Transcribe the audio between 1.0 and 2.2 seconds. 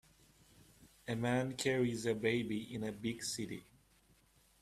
A man carries a